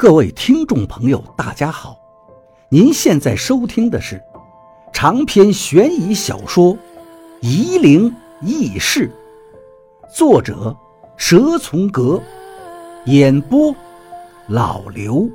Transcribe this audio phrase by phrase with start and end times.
[0.00, 1.94] 各位听众朋友，大家好！
[2.70, 4.18] 您现在收听的是
[4.94, 6.74] 长篇悬疑小说
[7.42, 8.10] 《夷陵
[8.40, 9.12] 轶事》，
[10.16, 10.74] 作者
[11.18, 12.18] 蛇从阁，
[13.04, 13.76] 演播
[14.48, 15.28] 老刘。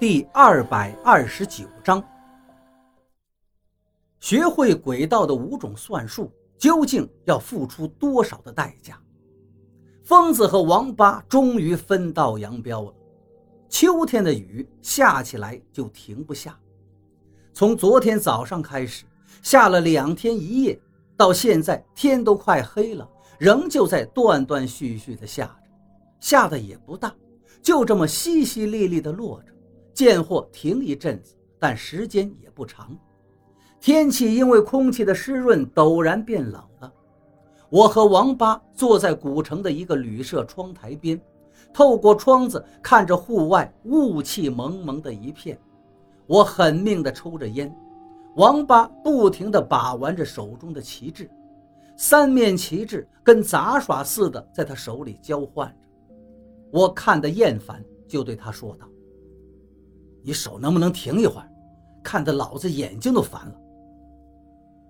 [0.00, 2.02] 第二百二十九章：
[4.20, 8.98] 学会鬼道的五种算术，究竟要付出多少的代价？
[10.06, 12.94] 疯子和王八终于分道扬镳了。
[13.68, 16.56] 秋天的雨下起来就停不下，
[17.52, 19.04] 从昨天早上开始
[19.42, 20.80] 下了两天一夜，
[21.16, 25.68] 到现在天都快黑了，仍旧在断断续续的下着，
[26.20, 27.12] 下的也不大，
[27.60, 29.52] 就这么淅淅沥沥的落着。
[29.92, 32.96] 见或停一阵子，但时间也不长。
[33.80, 36.92] 天气因为空气的湿润陡然变冷了。
[37.68, 41.20] 我和王八坐在古城的一个旅社窗台边，
[41.72, 45.58] 透过窗子看着户外雾气蒙蒙的一片。
[46.26, 47.74] 我狠命地抽着烟，
[48.36, 51.28] 王八不停地把玩着手中的旗帜，
[51.96, 55.74] 三面旗帜跟杂耍似的在他手里交换着。
[56.72, 58.86] 我看得厌烦，就对他说道
[60.22, 61.48] ：“你手能不能停一会儿？
[62.02, 63.54] 看得老子眼睛都烦了。”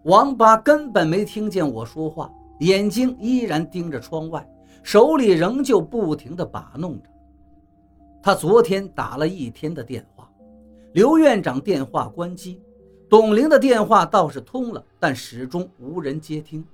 [0.05, 2.31] 王八根本没听见我说话。
[2.61, 4.49] 眼睛依然盯着窗外，
[4.83, 7.09] 手里仍旧不停地把弄着。
[8.23, 10.31] 他昨天打了一天的电话，
[10.93, 12.61] 刘院长电话关机，
[13.09, 16.65] 董玲的电话倒是通了，但始终无人接听。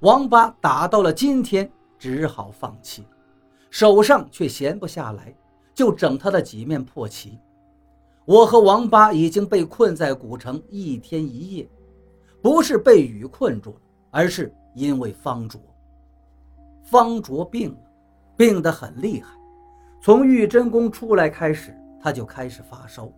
[0.00, 3.04] 王八打到了今天，只好放弃，
[3.68, 5.34] 手上却闲不下来，
[5.74, 7.38] 就整他的几面破旗。
[8.24, 11.68] 我和王八已经被困在古城一天一夜，
[12.40, 13.80] 不是被雨困住了，
[14.10, 14.54] 而是。
[14.78, 15.60] 因为方卓，
[16.84, 17.78] 方卓病了，
[18.36, 19.28] 病得很厉害。
[20.00, 23.10] 从玉真宫出来开始，他就开始发烧。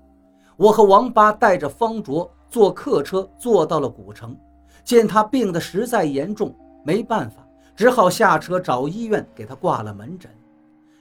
[0.57, 4.35] 我和王八带着方卓坐客车坐到了古城，
[4.83, 7.47] 见他病得实在严重，没办法，
[7.77, 10.31] 只好下车找医院给他挂了门诊。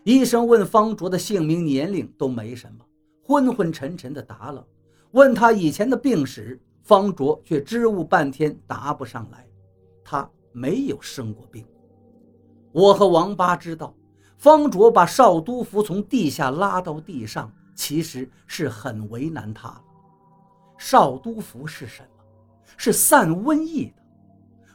[0.03, 2.85] 医生问方卓的姓名、年龄都没什么，
[3.23, 4.61] 昏昏沉沉的答了。
[5.11, 9.47] 问他以前的病史，方卓却支吾半天答不上来。
[10.03, 10.29] 他。
[10.59, 11.65] 没有生过病。
[12.73, 13.95] 我和王八知道，
[14.37, 19.81] 方卓把少督府从地下拉到地上，其实是很为难他了。
[20.77, 22.09] 少督府是什么？
[22.75, 23.93] 是散瘟疫的。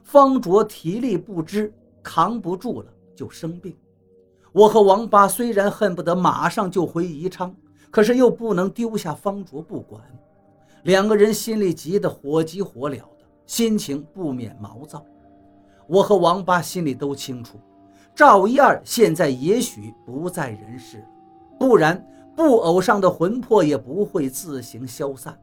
[0.02, 1.70] 方卓体力不支，
[2.02, 3.76] 扛不住了就生病。
[4.52, 7.54] 我和王八虽然恨不得马上就回宜昌，
[7.90, 10.02] 可是又不能丢下方卓不管。
[10.84, 15.04] 两个人心里急得火急火燎的，心情不免毛躁。
[15.86, 17.58] 我和王八心里都清楚，
[18.14, 21.04] 赵一二现在也许不在人世了，
[21.58, 25.38] 不然布偶上的魂魄也不会自行消散。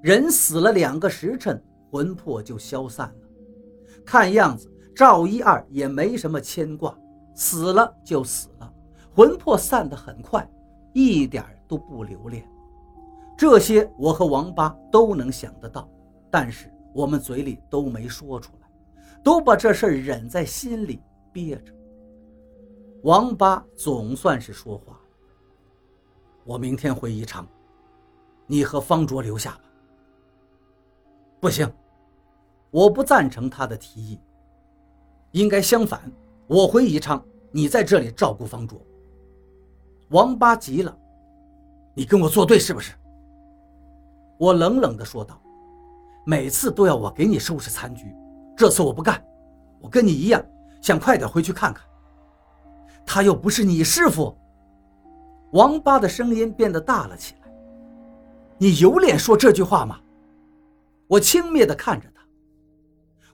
[0.00, 3.28] 人死了两个时辰，魂魄就消散了。
[4.04, 6.96] 看样子赵一二也没什么牵挂，
[7.34, 8.72] 死了就死了，
[9.14, 10.48] 魂魄散得很快，
[10.92, 12.42] 一点都不留恋。
[13.36, 15.88] 这些我和王八都能想得到，
[16.30, 18.57] 但是我们嘴里都没说出来。
[19.28, 21.02] 都把这事忍在心里
[21.34, 21.70] 憋着。
[23.02, 24.98] 王八总算是说话
[26.46, 27.46] ：“我明天回宜昌，
[28.46, 29.64] 你和方卓留下吧。”
[31.40, 31.70] 不行，
[32.70, 34.18] 我不赞成他的提议。
[35.32, 36.10] 应该相反，
[36.46, 37.22] 我回宜昌，
[37.52, 38.80] 你在这里照顾方卓。
[40.08, 40.98] 王八急了
[41.94, 42.94] ：“你跟我作对是不是？”
[44.40, 45.38] 我冷冷地说道
[46.24, 48.06] ：“每次都要我给你收拾残局。”
[48.58, 49.24] 这次我不干，
[49.80, 50.44] 我跟你一样，
[50.82, 51.86] 想快点回去看看。
[53.06, 54.36] 他又不是你师傅。
[55.52, 57.48] 王八的声音变得大了起来。
[58.58, 60.00] 你有脸说这句话吗？
[61.06, 62.20] 我轻蔑地看着他。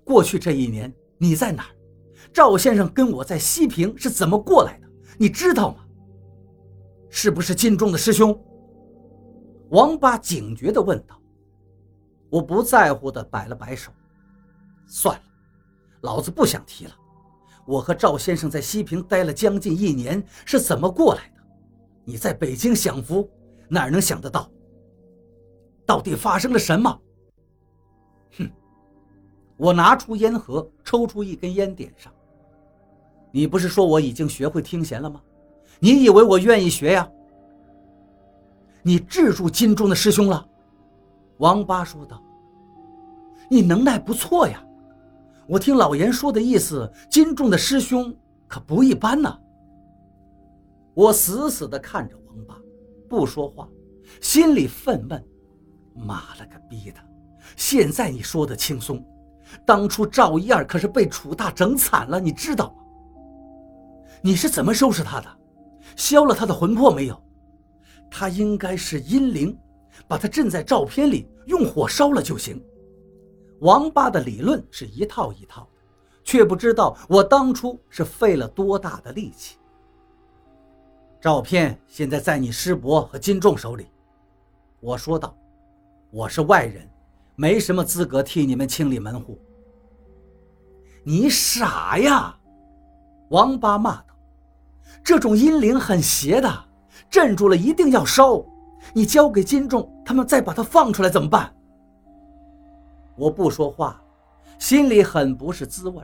[0.04, 1.70] 过去这一年你在哪儿？
[2.30, 4.86] 赵先生跟我在西平是怎么过来的？
[5.16, 5.86] 你知道吗？
[7.08, 8.38] 是不是金钟的师兄？
[9.70, 11.18] 王八警觉地问道。
[12.28, 13.90] 我不在乎地摆了摆手。
[14.86, 15.22] 算了，
[16.02, 16.92] 老子不想提了。
[17.66, 21.42] 我和赵先生在西平待了将近一年，是怎么过来的？
[22.04, 23.28] 你在北京享福，
[23.68, 24.50] 哪能想得到？
[25.86, 27.00] 到底发生了什么？
[28.38, 28.50] 哼！
[29.56, 32.12] 我拿出烟盒，抽出一根烟，点上。
[33.30, 35.20] 你不是说我已经学会听弦了吗？
[35.78, 37.10] 你以为我愿意学呀？
[38.82, 40.46] 你制住金钟的师兄了？
[41.38, 42.22] 王八说道。
[43.50, 44.63] 你能耐不错呀。
[45.46, 48.14] 我听老严说的意思，金仲的师兄
[48.48, 49.38] 可不一般呐。
[50.94, 52.56] 我死死地看着王八，
[53.08, 53.68] 不说话，
[54.20, 55.22] 心里愤懑：
[55.94, 57.00] 妈了个逼的！
[57.56, 59.04] 现在你说的轻松，
[59.66, 62.74] 当初赵一二可是被楚大整惨了，你知道吗？
[64.22, 65.26] 你是怎么收拾他的？
[65.96, 67.22] 消了他的魂魄没有？
[68.10, 69.58] 他应该是阴灵，
[70.08, 72.62] 把他镇在照片里，用火烧了就行。
[73.64, 75.68] 王八的理论是一套一套的，
[76.22, 79.56] 却不知道我当初是费了多大的力气。
[81.18, 83.86] 照片现在在你师伯和金仲手里，
[84.80, 85.34] 我说道
[86.12, 86.86] ：“我是外人，
[87.36, 89.38] 没什么资格替你们清理门户。”
[91.02, 92.38] 你傻呀！
[93.30, 94.14] 王八骂道
[95.02, 96.64] ：“这种阴灵很邪的，
[97.08, 98.44] 镇住了一定要烧。
[98.92, 101.50] 你交给金仲，他们再把它放出来怎么办？”
[103.16, 104.02] 我不说话，
[104.58, 106.02] 心里很不是滋味。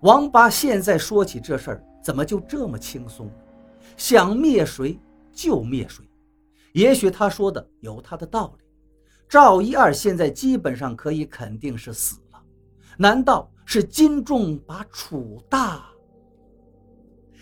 [0.00, 3.30] 王八现在说起这事儿，怎么就这么轻松？
[3.96, 4.98] 想灭谁
[5.32, 6.04] 就灭谁。
[6.72, 8.64] 也许他说的有他的道理。
[9.28, 12.40] 赵一二现在基本上可以肯定是死了。
[12.96, 15.84] 难道是金仲把楚大？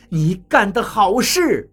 [0.08, 1.70] 你干的好事！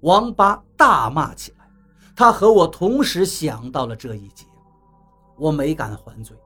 [0.00, 1.70] 王八大骂起来。
[2.16, 4.44] 他和我同时想到了这一节。
[5.38, 6.36] 我没敢还嘴。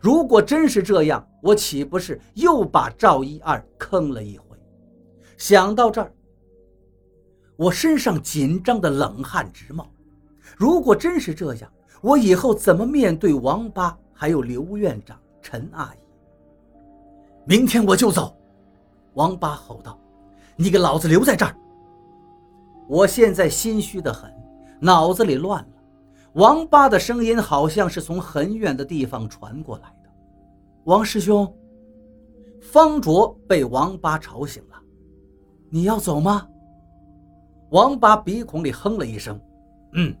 [0.00, 4.56] 如果真是这样，我岂不是又把赵一二坑了一回？
[5.36, 6.12] 想到这儿，
[7.56, 9.90] 我身上紧张的冷汗直冒。
[10.56, 15.98] 如果真是这样，我以后怎么面对王八，还有刘院长、陈阿姨？
[17.44, 18.36] 明天我就走！
[19.14, 19.98] 王八吼道
[20.56, 21.54] ：“你给老子留在这儿！”
[22.88, 24.32] 我现在心虚的很，
[24.80, 25.71] 脑子里乱了。
[26.34, 30.10] 王八的声音好像是从很远的地方传过来的。
[30.84, 31.52] 王师兄，
[32.60, 34.76] 方卓被王八吵醒了。
[35.70, 36.48] 你要走吗？
[37.70, 39.38] 王八鼻孔里哼了一声，
[39.92, 40.14] 嗯。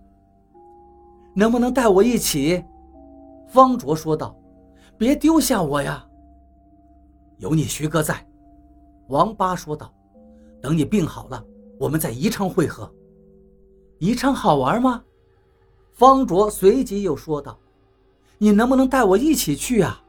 [1.34, 2.62] 能不能带我一起？
[3.48, 4.36] 方卓说道。
[4.98, 6.06] 别丢下我呀。
[7.38, 8.24] 有你徐哥在，
[9.08, 9.92] 王八说道。
[10.60, 11.42] 等你病好了，
[11.80, 12.88] 我们在宜昌会合。
[13.98, 15.02] 宜昌好玩吗？
[15.92, 17.58] 方卓随即又说道
[18.38, 20.02] ：“你能不能带我一起去啊？”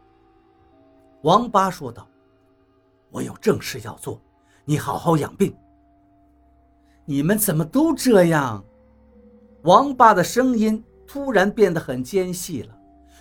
[1.24, 2.08] 王八说道
[3.12, 4.20] ：“我有正事要做，
[4.66, 5.56] 你好好养病。”
[7.06, 8.64] 你们怎么都这样？
[9.64, 12.78] 王八的声音突然变得很尖细了，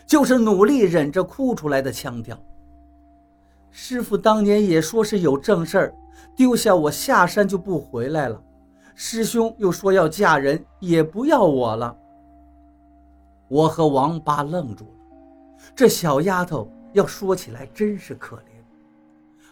[0.07, 2.41] 就是努力忍着哭出来的腔调。
[3.71, 5.95] 师傅当年也说是有正事儿，
[6.37, 8.41] 丢下我下山就不回来了。
[8.95, 11.97] 师兄又说要嫁人，也不要我了。
[13.53, 15.17] 我和王八愣住了，
[15.77, 18.45] 这小丫头要说起来真是可怜。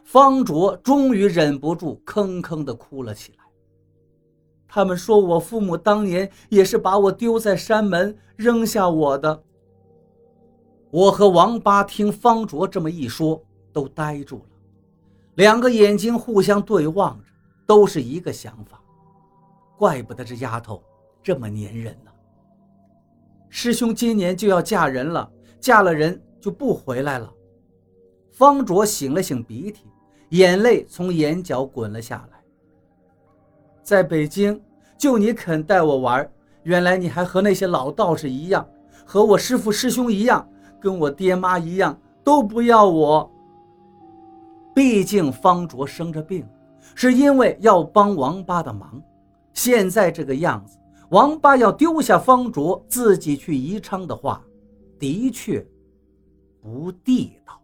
[0.03, 3.45] 方卓终于忍不住吭吭地哭了起来。
[4.67, 9.43] 他们说我父母当年也是把我丢在山门扔下我的。
[10.91, 13.39] 我和王八听方卓这么一说，
[13.71, 14.45] 都呆住了，
[15.35, 17.27] 两个眼睛互相对望着，
[17.67, 18.81] 都是一个想法。
[19.77, 20.83] 怪不得这丫头
[21.23, 22.10] 这么粘人呢。
[23.51, 25.29] 师兄今年就要嫁人了，
[25.61, 27.31] 嫁了人就不回来了。
[28.31, 29.83] 方卓擤了擤鼻涕，
[30.31, 32.41] 眼泪从眼角滚了下来。
[33.83, 34.59] 在北京，
[34.97, 36.31] 就你肯带我玩，
[36.63, 38.67] 原来你还和那些老道士一样，
[39.05, 40.49] 和我师父师兄一样，
[40.81, 43.29] 跟我爹妈一样，都不要我。
[44.73, 46.47] 毕竟方卓生着病，
[46.95, 49.03] 是因为要帮王八的忙，
[49.53, 50.79] 现在这个样子。
[51.11, 54.45] 王八要丢下方卓，自己去宜昌的话，
[54.99, 55.65] 的确
[56.61, 57.61] 不地道。